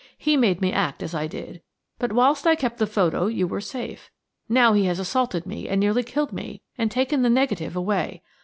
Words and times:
He 0.17 0.35
made 0.35 0.61
me 0.61 0.73
act 0.73 1.03
as 1.03 1.13
I 1.13 1.27
did. 1.27 1.61
But 1.99 2.11
whilst 2.11 2.47
I 2.47 2.55
kept 2.55 2.79
the 2.79 2.87
photo 2.87 3.27
you 3.27 3.45
were 3.45 3.61
safe. 3.61 4.09
Now 4.49 4.73
he 4.73 4.85
has 4.85 4.97
assaulted 4.97 5.45
me 5.45 5.67
and 5.69 5.79
nearly 5.79 6.01
killed 6.01 6.33
me, 6.33 6.63
and 6.75 6.89
taken 6.89 7.21
the 7.21 7.29
negative 7.29 7.75
away. 7.75 8.23